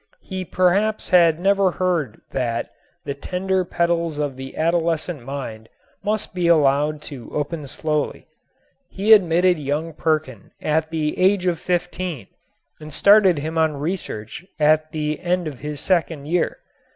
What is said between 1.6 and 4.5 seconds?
heard that "the tender petals of